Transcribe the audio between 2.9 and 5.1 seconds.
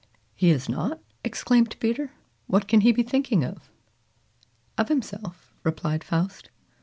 be thinking of?" "Of